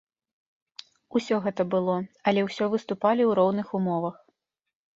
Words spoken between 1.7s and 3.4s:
было, але ўсё выступалі ў